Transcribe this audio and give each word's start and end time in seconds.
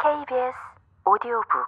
KBS 0.00 0.54
오디오북 1.04 1.66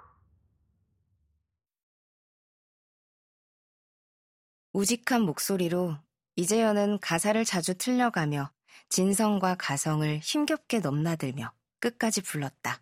우직한 4.71 5.23
목소리로 5.23 5.97
이재현은 6.37 6.99
가사를 6.99 7.43
자주 7.43 7.77
틀려가며 7.77 8.49
진성과 8.87 9.55
가성을 9.59 10.19
힘겹게 10.19 10.79
넘나들며 10.79 11.51
끝까지 11.81 12.21
불렀다. 12.21 12.81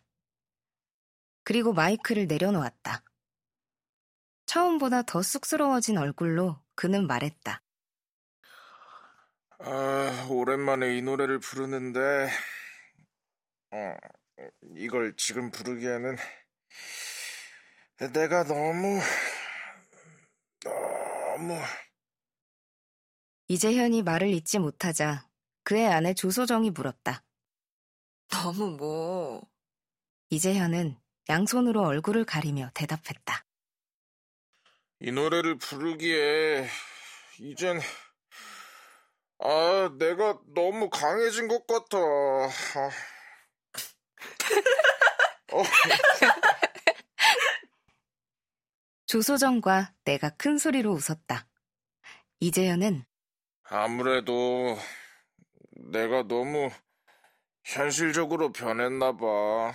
그리고 1.43 1.73
마이크를 1.73 2.27
내려놓았다. 2.27 3.01
처음보다 4.45 5.01
더 5.01 5.23
쑥스러워진 5.23 5.97
얼굴로 5.97 6.61
그는 6.75 7.07
말했다. 7.07 7.63
아, 9.61 10.27
오랜만에 10.29 10.95
이 10.95 11.01
노래를 11.01 11.39
부르는데, 11.39 12.29
어, 13.71 13.95
이걸 14.75 15.15
지금 15.17 15.51
부르기에는 15.51 16.15
내가 18.13 18.43
너무, 18.45 18.99
너무. 20.63 21.59
이재현이 23.47 24.03
말을 24.03 24.29
잇지 24.29 24.59
못하자 24.59 25.27
그의 25.63 25.87
아내 25.87 26.13
조소정이 26.13 26.71
물었다. 26.71 27.23
너무 28.29 28.77
뭐. 28.77 29.49
이재현은 30.29 30.97
양손으로 31.27 31.83
얼굴을 31.83 32.25
가리며 32.25 32.71
대답했다. 32.73 33.45
이 35.01 35.11
노래를 35.11 35.57
부르기에 35.57 36.67
이젠 37.39 37.79
아 39.39 39.95
내가 39.97 40.39
너무 40.53 40.89
강해진 40.89 41.47
것 41.47 41.65
같아. 41.65 41.97
아. 41.97 43.18
어. 45.51 45.63
조소정과 49.07 49.93
내가 50.03 50.29
큰 50.29 50.57
소리로 50.57 50.91
웃었다. 50.91 51.47
이재현은 52.39 53.05
아무래도 53.63 54.77
내가 55.71 56.23
너무 56.23 56.69
현실적으로 57.63 58.51
변했나 58.51 59.17
봐. 59.17 59.73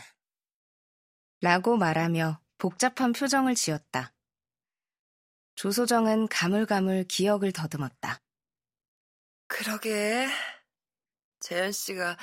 라고 1.40 1.76
말하며 1.76 2.40
복잡한 2.58 3.12
표정을 3.12 3.54
지었다. 3.54 4.12
조소정은 5.56 6.28
가물가물 6.28 7.04
기억을 7.04 7.52
더듬었다. 7.52 8.20
그러게. 9.46 10.28
재현 11.40 11.72
씨가 11.72 12.16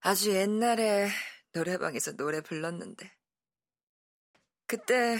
아주 0.00 0.32
옛날에 0.32 1.08
노래방에서 1.52 2.16
노래 2.16 2.40
불렀는데. 2.40 3.10
그때 4.66 5.18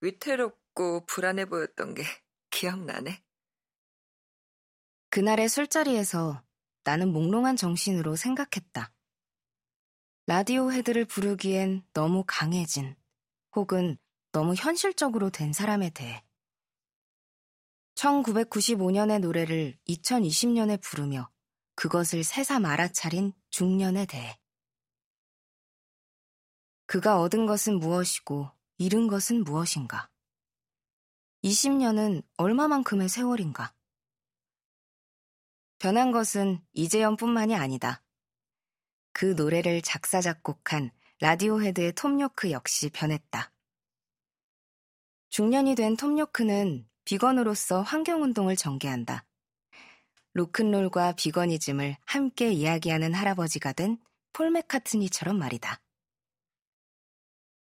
위태롭고 0.00 1.06
불안해 1.06 1.46
보였던 1.46 1.94
게 1.94 2.02
기억나네. 2.50 3.22
그날의 5.10 5.48
술자리에서 5.48 6.42
나는 6.84 7.12
몽롱한 7.12 7.56
정신으로 7.56 8.16
생각했다. 8.16 8.92
라디오 10.26 10.72
헤드를 10.72 11.04
부르기엔 11.04 11.84
너무 11.92 12.24
강해진 12.26 12.96
혹은 13.54 13.98
너무 14.30 14.54
현실적으로 14.54 15.30
된 15.30 15.52
사람에 15.52 15.90
대해. 15.90 16.24
1995년의 17.94 19.20
노래를 19.20 19.76
2020년에 19.88 20.80
부르며 20.80 21.30
그것을 21.74 22.24
새삼 22.24 22.64
알아차린 22.64 23.32
중년에 23.50 24.06
대해. 24.06 24.38
그가 26.92 27.22
얻은 27.22 27.46
것은 27.46 27.78
무엇이고 27.78 28.50
잃은 28.76 29.06
것은 29.06 29.44
무엇인가? 29.44 30.10
20년은 31.42 32.22
얼마만큼의 32.36 33.08
세월인가? 33.08 33.74
변한 35.78 36.12
것은 36.12 36.62
이재현뿐만이 36.74 37.54
아니다. 37.54 38.02
그 39.14 39.24
노래를 39.24 39.80
작사, 39.80 40.20
작곡한 40.20 40.90
라디오헤드의 41.20 41.94
톰 41.94 42.20
요크 42.20 42.50
역시 42.50 42.90
변했다. 42.90 43.50
중년이 45.30 45.74
된 45.76 45.96
톰 45.96 46.18
요크는 46.18 46.86
비건으로서 47.06 47.80
환경운동을 47.80 48.56
전개한다. 48.56 49.24
로큰롤과 50.34 51.12
비건이즘을 51.12 51.96
함께 52.04 52.52
이야기하는 52.52 53.14
할아버지가 53.14 53.72
된폴 53.72 54.50
맥카트니처럼 54.50 55.38
말이다. 55.38 55.80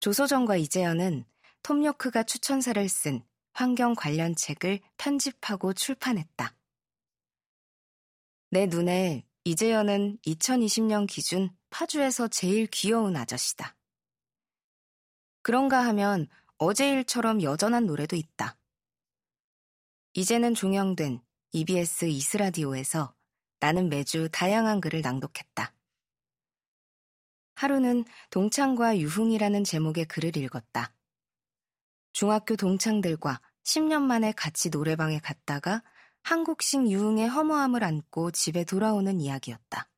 조소정과 0.05 0.57
이재현은 0.57 1.25
톰 1.63 1.83
요크가 1.83 2.25
추천사를 2.25 2.87
쓴 2.91 3.25
환경 3.55 3.95
관련 3.95 4.35
책을 4.37 4.81
편집하고 4.99 5.73
출판했다. 5.73 6.55
내 8.51 8.67
눈에 8.67 9.25
이재현은 9.45 10.19
2020년 10.27 11.07
기준 11.07 11.49
파주에서 11.71 12.29
제일 12.29 12.67
귀여운 12.67 13.17
아저씨다. 13.17 13.75
그런가 15.41 15.87
하면 15.87 16.29
어제 16.59 16.91
일처럼 16.91 17.43
여전한 17.43 17.87
노래도 17.87 18.15
있다. 18.15 18.59
이제는 20.13 20.55
종영된 20.55 21.23
EBS 21.53 22.05
이스라디오에서 22.05 23.15
나는 23.59 23.89
매주 23.89 24.29
다양한 24.31 24.83
글을 24.83 25.01
낭독했다. 25.01 25.74
하루는 27.55 28.05
동창과 28.31 28.99
유흥이라는 28.99 29.65
제목의 29.65 30.07
글을 30.07 30.37
읽었다. 30.37 30.93
중학교 32.13 32.57
동창들과 32.57 33.41
10년 33.65 34.03
만에 34.03 34.33
같이 34.33 34.71
노래방에 34.71 35.19
갔다가 35.19 35.83
한국식 36.23 36.91
유흥의 36.91 37.29
허무함을 37.29 37.85
안고 37.85 38.31
집에 38.31 38.65
돌아오는 38.65 39.21
이야기였다. 39.21 39.89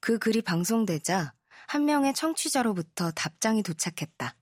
그 0.00 0.18
글이 0.18 0.42
방송되자 0.42 1.34
한 1.66 1.84
명의 1.86 2.12
청취자로부터 2.12 3.10
답장이 3.12 3.62
도착했다. 3.62 4.36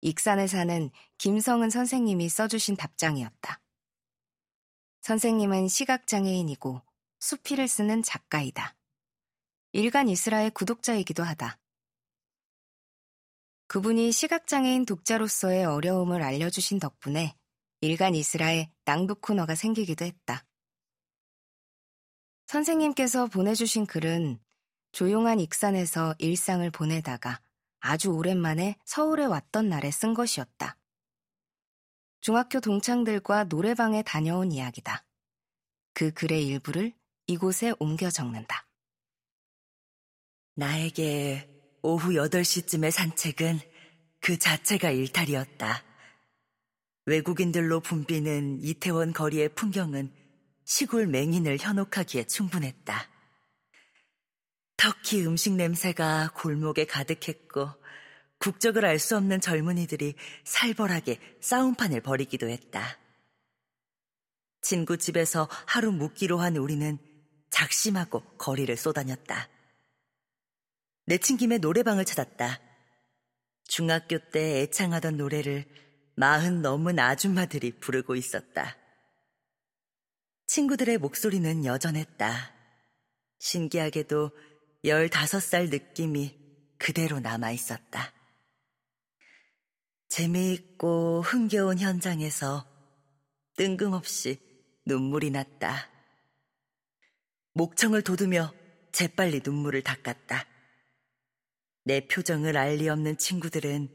익산에 0.00 0.46
사는 0.46 0.90
김성은 1.18 1.70
선생님이 1.70 2.28
써주신 2.28 2.76
답장이었다. 2.76 3.60
선생님은 5.02 5.68
시각장애인이고 5.68 6.82
수필을 7.20 7.68
쓰는 7.68 8.02
작가이다. 8.02 8.74
일간 9.76 10.08
이스라의 10.08 10.52
구독자이기도 10.52 11.24
하다. 11.24 11.58
그분이 13.66 14.12
시각장애인 14.12 14.86
독자로서의 14.86 15.64
어려움을 15.64 16.22
알려주신 16.22 16.78
덕분에 16.78 17.34
일간 17.80 18.14
이스라의 18.14 18.70
낭독 18.84 19.20
코너가 19.20 19.56
생기기도 19.56 20.04
했다. 20.04 20.46
선생님께서 22.46 23.26
보내주신 23.26 23.86
글은 23.86 24.38
조용한 24.92 25.40
익산에서 25.40 26.14
일상을 26.20 26.70
보내다가 26.70 27.40
아주 27.80 28.10
오랜만에 28.10 28.76
서울에 28.84 29.24
왔던 29.24 29.68
날에 29.68 29.90
쓴 29.90 30.14
것이었다. 30.14 30.78
중학교 32.20 32.60
동창들과 32.60 33.46
노래방에 33.46 34.04
다녀온 34.04 34.52
이야기다. 34.52 35.04
그 35.94 36.12
글의 36.12 36.46
일부를 36.46 36.92
이곳에 37.26 37.74
옮겨 37.80 38.08
적는다. 38.08 38.63
나에게 40.56 41.48
오후 41.82 42.10
8시쯤의 42.10 42.90
산책은 42.90 43.60
그 44.20 44.38
자체가 44.38 44.90
일탈이었다. 44.90 45.82
외국인들로 47.06 47.80
붐비는 47.80 48.60
이태원 48.62 49.12
거리의 49.12 49.50
풍경은 49.50 50.12
시골 50.64 51.06
맹인을 51.06 51.58
현혹하기에 51.60 52.24
충분했다. 52.24 53.08
터키 54.76 55.26
음식 55.26 55.54
냄새가 55.54 56.30
골목에 56.34 56.86
가득했고 56.86 57.68
국적을 58.38 58.84
알 58.84 58.98
수 58.98 59.16
없는 59.16 59.40
젊은이들이 59.40 60.14
살벌하게 60.44 61.18
싸움판을 61.40 62.00
벌이기도 62.00 62.48
했다. 62.48 62.98
친구 64.62 64.96
집에서 64.96 65.48
하루 65.66 65.92
묵기로 65.92 66.38
한 66.38 66.56
우리는 66.56 66.98
작심하고 67.50 68.20
거리를 68.38 68.74
쏘다녔다. 68.76 69.48
내친 71.06 71.36
김에 71.36 71.58
노래방을 71.58 72.04
찾았다. 72.04 72.60
중학교 73.64 74.18
때 74.30 74.62
애창하던 74.62 75.16
노래를 75.16 75.66
마흔 76.16 76.62
넘은 76.62 76.98
아줌마들이 76.98 77.72
부르고 77.78 78.14
있었다. 78.16 78.76
친구들의 80.46 80.98
목소리는 80.98 81.64
여전했다. 81.64 82.54
신기하게도 83.38 84.30
15살 84.84 85.70
느낌이 85.70 86.38
그대로 86.78 87.20
남아 87.20 87.50
있었다. 87.50 88.12
재미있고 90.08 91.22
흥겨운 91.22 91.78
현장에서 91.78 92.66
뜬금없이 93.56 94.40
눈물이 94.86 95.30
났다. 95.30 95.90
목청을 97.54 98.02
돋우며 98.02 98.52
재빨리 98.92 99.40
눈물을 99.44 99.82
닦았다. 99.82 100.53
내 101.84 102.06
표정을 102.06 102.56
알 102.56 102.78
리 102.78 102.88
없는 102.88 103.18
친구들은 103.18 103.88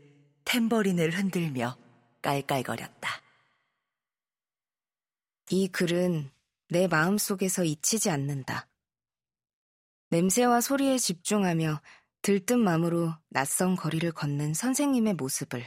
탬버린을 0.45 1.11
흔들며 1.11 1.75
깔깔거렸다. 2.21 3.21
이 5.49 5.67
글은 5.67 6.29
내 6.69 6.87
마음속에서 6.87 7.63
잊히지 7.63 8.11
않는다. 8.11 8.67
냄새와 10.11 10.61
소리에 10.61 10.99
집중하며 10.99 11.81
들뜬 12.21 12.59
마음으로 12.59 13.13
낯선 13.29 13.75
거리를 13.75 14.11
걷는 14.11 14.53
선생님의 14.53 15.15
모습을 15.15 15.65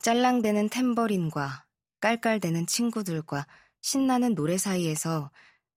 짤랑대는 0.00 0.68
탬버린과 0.68 1.66
깔깔대는 2.00 2.66
친구들과 2.66 3.46
신나는 3.82 4.34
노래 4.34 4.58
사이에서 4.58 5.30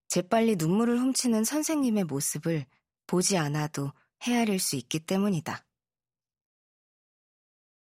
재빨리 0.08 0.56
눈물을 0.56 1.00
훔치는 1.00 1.44
선생님의 1.44 2.06
모습을 2.06 2.66
보지 3.06 3.38
않아도 3.38 3.92
헤아릴 4.22 4.60
수 4.60 4.76
있기 4.76 5.00
때문이다. 5.00 5.66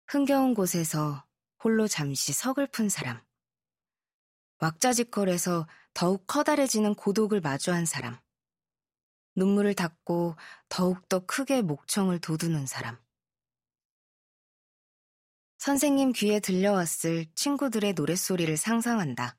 흥겨운 0.07 0.55
곳에서 0.55 1.25
홀로 1.63 1.87
잠시 1.89 2.33
서글픈 2.33 2.89
사람. 2.89 3.21
왁자지껄에서 4.59 5.67
더욱 5.95 6.27
커다래지는 6.27 6.95
고독을 6.95 7.41
마주한 7.41 7.85
사람. 7.85 8.19
눈물을 9.35 9.75
닦고 9.75 10.37
더욱더 10.69 11.25
크게 11.27 11.63
목청을 11.63 12.21
돋우는 12.21 12.67
사람. 12.67 12.99
선생님 15.59 16.13
귀에 16.13 16.41
들려왔을 16.41 17.27
친구들의 17.35 17.93
노랫소리를 17.93 18.57
상상한다. 18.57 19.37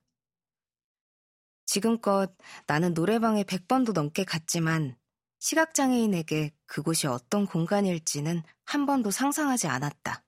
지금껏 1.65 2.35
나는 2.67 2.93
노래방에 2.93 3.43
100번도 3.43 3.93
넘게 3.93 4.23
갔지만 4.23 4.97
시각장애인에게 5.43 6.55
그곳이 6.65 7.05
어떤 7.05 7.45
공간일지는 7.45 8.43
한 8.63 8.85
번도 8.85 9.11
상상하지 9.11 9.67
않았다. 9.67 10.23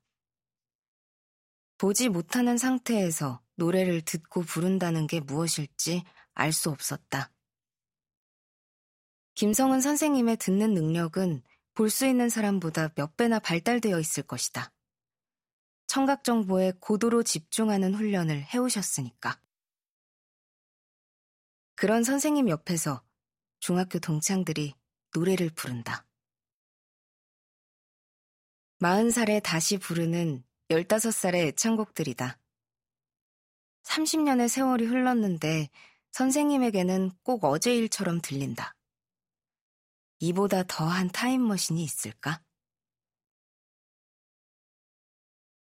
보지 1.77 2.09
못하는 2.09 2.57
상태에서 2.57 3.41
노래를 3.55 4.01
듣고 4.01 4.41
부른다는 4.41 5.07
게 5.07 5.21
무엇일지 5.21 6.03
알 6.33 6.51
수 6.51 6.69
없었다. 6.69 7.31
김성은 9.35 9.79
선생님의 9.79 10.35
듣는 10.35 10.73
능력은 10.73 11.43
볼 11.75 11.89
수 11.89 12.05
있는 12.05 12.27
사람보다 12.27 12.89
몇 12.95 13.15
배나 13.15 13.39
발달되어 13.39 13.97
있을 14.01 14.23
것이다. 14.23 14.73
청각 15.87 16.25
정보에 16.25 16.73
고도로 16.81 17.23
집중하는 17.23 17.93
훈련을 17.95 18.43
해오셨으니까. 18.53 19.39
그런 21.75 22.03
선생님 22.03 22.49
옆에서 22.49 23.01
중학교 23.61 23.99
동창들이 23.99 24.75
노래를 25.15 25.49
부른다. 25.51 26.05
마흔 28.79 29.11
살에 29.11 29.39
다시 29.39 29.77
부르는 29.77 30.43
열다섯 30.69 31.13
살의 31.13 31.47
애창곡들이다. 31.47 32.37
30년의 33.83 34.49
세월이 34.49 34.85
흘렀는데 34.85 35.69
선생님에게는 36.11 37.11
꼭 37.23 37.45
어제 37.45 37.73
일처럼 37.73 38.19
들린다. 38.21 38.75
이보다 40.19 40.63
더한 40.63 41.09
타임머신이 41.09 41.81
있을까? 41.81 42.43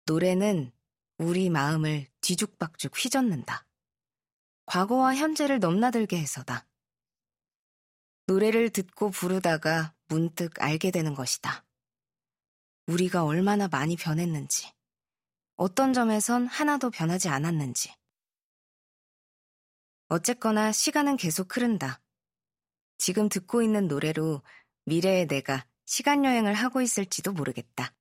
노래는 0.04 0.72
우리 1.16 1.48
마음을 1.48 2.06
뒤죽박죽 2.20 2.92
휘젓는다. 2.94 3.66
과거와 4.66 5.14
현재를 5.14 5.58
넘나들게 5.58 6.18
해서다. 6.18 6.68
노래를 8.28 8.69
듣고 8.69 9.08
부르다가 9.08 9.94
문득 10.08 10.52
알게 10.62 10.90
되는 10.90 11.14
것이다. 11.14 11.64
우리가 12.86 13.25
얼마나 13.25 13.69
많이 13.69 13.96
변했는지, 13.96 14.70
어떤 15.56 15.94
점에선 15.94 16.46
하나도 16.46 16.90
변하지 16.90 17.30
않았는지. 17.30 17.90
어쨌거나 20.08 20.72
시간은 20.72 21.16
계속 21.16 21.56
흐른다. 21.56 22.02
지금 22.98 23.30
듣고 23.30 23.62
있는 23.62 23.88
노래로 23.88 24.42
미래의 24.84 25.26
내가 25.26 25.66
시간여행을 25.86 26.52
하고 26.52 26.82
있을지도 26.82 27.32
모르겠다. 27.32 27.94